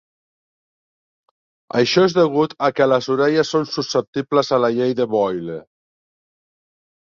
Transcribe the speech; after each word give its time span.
Això 1.81 2.07
és 2.09 2.15
degut 2.21 2.57
a 2.69 2.71
que 2.79 2.89
les 2.93 3.11
orelles 3.17 3.53
són 3.59 3.69
susceptibles 3.77 4.53
a 4.59 4.63
la 4.65 4.75
Llei 4.81 4.99
de 5.05 5.11
Boyle. 5.15 5.63